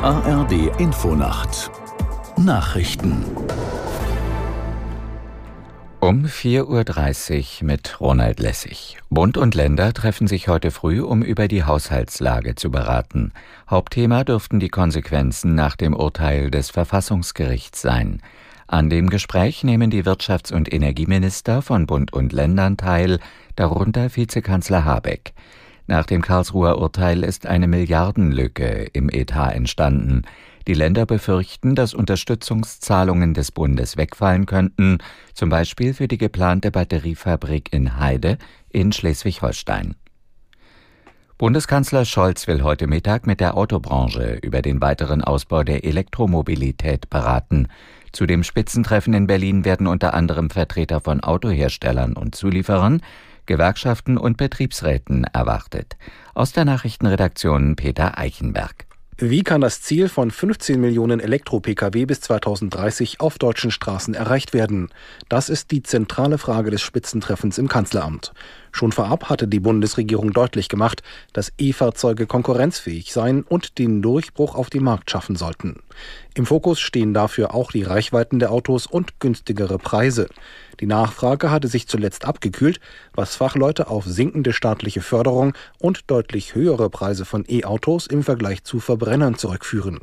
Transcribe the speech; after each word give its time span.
ARD 0.00 0.78
Infonacht 0.78 1.72
Nachrichten 2.36 3.24
um 5.98 6.24
4.30 6.24 7.62
Uhr 7.62 7.66
mit 7.66 8.00
Ronald 8.00 8.38
Lessig. 8.38 8.98
Bund 9.10 9.36
und 9.36 9.56
Länder 9.56 9.92
treffen 9.92 10.28
sich 10.28 10.46
heute 10.46 10.70
früh, 10.70 11.02
um 11.02 11.22
über 11.22 11.48
die 11.48 11.64
Haushaltslage 11.64 12.54
zu 12.54 12.70
beraten. 12.70 13.32
Hauptthema 13.68 14.22
dürften 14.22 14.60
die 14.60 14.68
Konsequenzen 14.68 15.56
nach 15.56 15.74
dem 15.74 15.94
Urteil 15.94 16.52
des 16.52 16.70
Verfassungsgerichts 16.70 17.82
sein. 17.82 18.22
An 18.68 18.90
dem 18.90 19.10
Gespräch 19.10 19.64
nehmen 19.64 19.90
die 19.90 20.04
Wirtschafts- 20.04 20.52
und 20.52 20.72
Energieminister 20.72 21.60
von 21.60 21.86
Bund 21.86 22.12
und 22.12 22.32
Ländern 22.32 22.76
teil, 22.76 23.18
darunter 23.56 24.14
Vizekanzler 24.14 24.84
Habeck. 24.84 25.32
Nach 25.90 26.04
dem 26.04 26.20
Karlsruher 26.20 26.78
Urteil 26.78 27.24
ist 27.24 27.46
eine 27.46 27.66
Milliardenlücke 27.66 28.90
im 28.92 29.08
Etat 29.08 29.52
entstanden. 29.52 30.22
Die 30.66 30.74
Länder 30.74 31.06
befürchten, 31.06 31.74
dass 31.74 31.94
Unterstützungszahlungen 31.94 33.32
des 33.32 33.52
Bundes 33.52 33.96
wegfallen 33.96 34.44
könnten, 34.44 34.98
zum 35.32 35.48
Beispiel 35.48 35.94
für 35.94 36.06
die 36.06 36.18
geplante 36.18 36.70
Batteriefabrik 36.70 37.72
in 37.72 37.98
Heide 37.98 38.36
in 38.68 38.92
Schleswig-Holstein. 38.92 39.94
Bundeskanzler 41.38 42.04
Scholz 42.04 42.46
will 42.48 42.62
heute 42.62 42.86
Mittag 42.86 43.26
mit 43.26 43.40
der 43.40 43.56
Autobranche 43.56 44.38
über 44.42 44.60
den 44.60 44.82
weiteren 44.82 45.24
Ausbau 45.24 45.64
der 45.64 45.84
Elektromobilität 45.84 47.08
beraten. 47.08 47.68
Zu 48.12 48.26
dem 48.26 48.42
Spitzentreffen 48.42 49.14
in 49.14 49.26
Berlin 49.26 49.64
werden 49.64 49.86
unter 49.86 50.12
anderem 50.12 50.50
Vertreter 50.50 51.00
von 51.00 51.20
Autoherstellern 51.20 52.12
und 52.12 52.34
Zulieferern, 52.34 53.00
Gewerkschaften 53.48 54.16
und 54.16 54.36
Betriebsräten 54.36 55.24
erwartet. 55.24 55.96
Aus 56.34 56.52
der 56.52 56.64
Nachrichtenredaktion 56.64 57.74
Peter 57.74 58.16
Eichenberg. 58.16 58.86
Wie 59.20 59.42
kann 59.42 59.60
das 59.60 59.82
Ziel 59.82 60.08
von 60.08 60.30
15 60.30 60.80
Millionen 60.80 61.18
Elektro-Pkw 61.18 62.04
bis 62.04 62.20
2030 62.20 63.20
auf 63.20 63.36
deutschen 63.36 63.72
Straßen 63.72 64.14
erreicht 64.14 64.54
werden? 64.54 64.90
Das 65.28 65.48
ist 65.48 65.72
die 65.72 65.82
zentrale 65.82 66.38
Frage 66.38 66.70
des 66.70 66.82
Spitzentreffens 66.82 67.58
im 67.58 67.66
Kanzleramt. 67.66 68.32
Schon 68.72 68.92
vorab 68.92 69.28
hatte 69.28 69.48
die 69.48 69.60
Bundesregierung 69.60 70.32
deutlich 70.32 70.68
gemacht, 70.68 71.02
dass 71.32 71.52
E-Fahrzeuge 71.58 72.26
konkurrenzfähig 72.26 73.12
seien 73.12 73.42
und 73.42 73.78
den 73.78 74.02
Durchbruch 74.02 74.54
auf 74.54 74.70
den 74.70 74.84
Markt 74.84 75.10
schaffen 75.10 75.36
sollten. 75.36 75.80
Im 76.34 76.46
Fokus 76.46 76.80
stehen 76.80 77.14
dafür 77.14 77.54
auch 77.54 77.72
die 77.72 77.82
Reichweiten 77.82 78.38
der 78.38 78.52
Autos 78.52 78.86
und 78.86 79.20
günstigere 79.20 79.78
Preise. 79.78 80.28
Die 80.80 80.86
Nachfrage 80.86 81.50
hatte 81.50 81.68
sich 81.68 81.88
zuletzt 81.88 82.24
abgekühlt, 82.24 82.80
was 83.14 83.34
Fachleute 83.34 83.88
auf 83.88 84.04
sinkende 84.04 84.52
staatliche 84.52 85.00
Förderung 85.00 85.54
und 85.80 86.10
deutlich 86.10 86.54
höhere 86.54 86.90
Preise 86.90 87.24
von 87.24 87.44
E-Autos 87.48 88.06
im 88.06 88.22
Vergleich 88.22 88.64
zu 88.64 88.78
Verbrennern 88.78 89.36
zurückführen. 89.36 89.98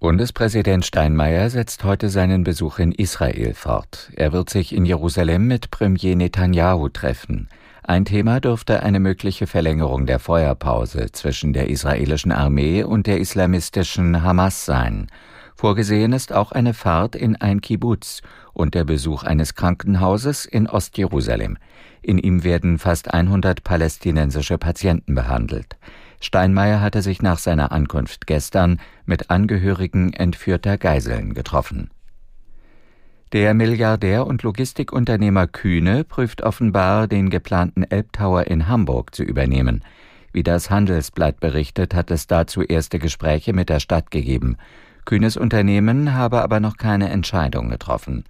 Bundespräsident 0.00 0.86
Steinmeier 0.86 1.50
setzt 1.50 1.84
heute 1.84 2.08
seinen 2.08 2.42
Besuch 2.42 2.78
in 2.78 2.92
Israel 2.92 3.52
fort. 3.52 4.10
Er 4.16 4.32
wird 4.32 4.48
sich 4.48 4.74
in 4.74 4.86
Jerusalem 4.86 5.46
mit 5.46 5.70
Premier 5.70 6.16
Netanyahu 6.16 6.88
treffen. 6.88 7.50
Ein 7.90 8.04
Thema 8.04 8.38
dürfte 8.38 8.84
eine 8.84 9.00
mögliche 9.00 9.48
Verlängerung 9.48 10.06
der 10.06 10.20
Feuerpause 10.20 11.10
zwischen 11.10 11.52
der 11.52 11.70
israelischen 11.70 12.30
Armee 12.30 12.84
und 12.84 13.08
der 13.08 13.18
islamistischen 13.18 14.22
Hamas 14.22 14.64
sein. 14.64 15.08
Vorgesehen 15.56 16.12
ist 16.12 16.32
auch 16.32 16.52
eine 16.52 16.72
Fahrt 16.72 17.16
in 17.16 17.34
ein 17.34 17.60
Kibbutz 17.60 18.22
und 18.52 18.76
der 18.76 18.84
Besuch 18.84 19.24
eines 19.24 19.56
Krankenhauses 19.56 20.44
in 20.44 20.68
Ostjerusalem. 20.68 21.58
In 22.00 22.18
ihm 22.18 22.44
werden 22.44 22.78
fast 22.78 23.12
100 23.12 23.64
palästinensische 23.64 24.56
Patienten 24.56 25.16
behandelt. 25.16 25.76
Steinmeier 26.20 26.80
hatte 26.80 27.02
sich 27.02 27.22
nach 27.22 27.38
seiner 27.38 27.72
Ankunft 27.72 28.28
gestern 28.28 28.78
mit 29.04 29.30
Angehörigen 29.30 30.12
entführter 30.12 30.78
Geiseln 30.78 31.34
getroffen. 31.34 31.90
Der 33.32 33.54
Milliardär 33.54 34.26
und 34.26 34.42
Logistikunternehmer 34.42 35.46
Kühne 35.46 36.02
prüft 36.02 36.42
offenbar, 36.42 37.06
den 37.06 37.30
geplanten 37.30 37.84
Elbtower 37.84 38.48
in 38.48 38.66
Hamburg 38.66 39.14
zu 39.14 39.22
übernehmen. 39.22 39.84
Wie 40.32 40.42
das 40.42 40.68
Handelsblatt 40.68 41.38
berichtet, 41.38 41.94
hat 41.94 42.10
es 42.10 42.26
dazu 42.26 42.62
erste 42.62 42.98
Gespräche 42.98 43.52
mit 43.52 43.68
der 43.68 43.78
Stadt 43.78 44.10
gegeben. 44.10 44.56
Kühnes 45.04 45.36
Unternehmen 45.36 46.12
habe 46.12 46.42
aber 46.42 46.58
noch 46.58 46.76
keine 46.76 47.08
Entscheidung 47.10 47.70
getroffen. 47.70 48.24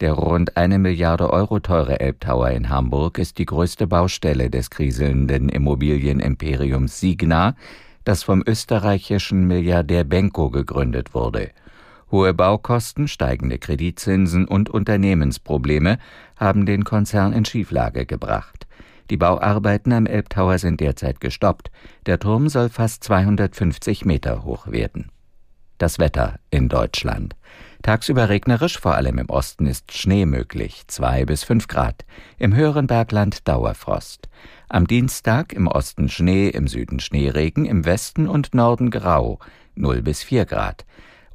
Der 0.00 0.14
rund 0.14 0.56
eine 0.56 0.80
Milliarde 0.80 1.32
Euro 1.32 1.60
teure 1.60 2.00
Elbtower 2.00 2.50
in 2.50 2.70
Hamburg 2.70 3.18
ist 3.18 3.38
die 3.38 3.46
größte 3.46 3.86
Baustelle 3.86 4.50
des 4.50 4.70
kriselnden 4.70 5.48
Immobilienimperiums 5.48 6.98
Signa, 6.98 7.54
das 8.02 8.24
vom 8.24 8.42
österreichischen 8.44 9.46
Milliardär 9.46 10.02
Benko 10.02 10.50
gegründet 10.50 11.14
wurde. 11.14 11.50
Hohe 12.10 12.34
Baukosten, 12.34 13.06
steigende 13.08 13.58
Kreditzinsen 13.58 14.46
und 14.46 14.68
Unternehmensprobleme 14.68 15.98
haben 16.36 16.66
den 16.66 16.84
Konzern 16.84 17.32
in 17.32 17.44
Schieflage 17.44 18.06
gebracht. 18.06 18.66
Die 19.10 19.16
Bauarbeiten 19.16 19.92
am 19.92 20.06
Elbtower 20.06 20.58
sind 20.58 20.80
derzeit 20.80 21.20
gestoppt. 21.20 21.70
Der 22.06 22.18
Turm 22.18 22.48
soll 22.48 22.68
fast 22.68 23.04
250 23.04 24.04
Meter 24.04 24.44
hoch 24.44 24.68
werden. 24.68 25.10
Das 25.78 25.98
Wetter 25.98 26.38
in 26.50 26.68
Deutschland. 26.68 27.36
Tagsüber 27.82 28.28
regnerisch, 28.28 28.78
vor 28.78 28.94
allem 28.96 29.18
im 29.18 29.30
Osten 29.30 29.66
ist 29.66 29.92
Schnee 29.92 30.26
möglich, 30.26 30.82
zwei 30.88 31.24
bis 31.24 31.42
fünf 31.42 31.68
Grad. 31.68 32.04
Im 32.38 32.54
höheren 32.54 32.86
Bergland 32.86 33.48
Dauerfrost. 33.48 34.28
Am 34.68 34.86
Dienstag 34.86 35.54
im 35.54 35.66
Osten 35.66 36.08
Schnee, 36.08 36.48
im 36.48 36.68
Süden 36.68 37.00
Schneeregen, 37.00 37.64
im 37.64 37.86
Westen 37.86 38.28
und 38.28 38.54
Norden 38.54 38.90
grau, 38.90 39.38
0 39.74 40.02
bis 40.02 40.22
4 40.22 40.44
Grad. 40.44 40.84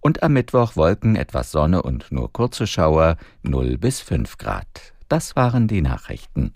Und 0.06 0.22
am 0.22 0.34
Mittwoch 0.34 0.76
Wolken, 0.76 1.16
etwas 1.16 1.52
Sonne 1.52 1.82
und 1.82 2.12
nur 2.12 2.32
kurze 2.32 2.68
Schauer, 2.68 3.18
0 3.42 3.80
bis 3.80 4.02
5 4.02 4.38
Grad. 4.38 4.94
Das 5.10 5.36
waren 5.36 5.68
die 5.68 5.82
Nachrichten. 5.82 6.54